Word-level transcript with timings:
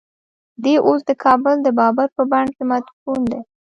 دی 0.63 0.73
اوس 0.87 0.99
د 1.09 1.11
کابل 1.23 1.55
د 1.63 1.67
بابر 1.79 2.07
په 2.17 2.23
بڼ 2.31 2.45
کې 2.55 2.63
مدفون 2.71 3.19
دی. 3.31 3.39